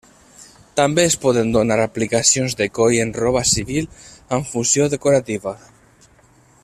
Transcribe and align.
També 0.79 1.03
es 1.09 1.15
poden 1.25 1.51
donar 1.55 1.77
aplicacions 1.83 2.57
de 2.61 2.67
coll 2.79 2.97
en 3.03 3.13
roba 3.19 3.45
civil, 3.51 3.91
amb 4.39 4.51
funció 4.55 4.89
decorativa. 4.97 5.55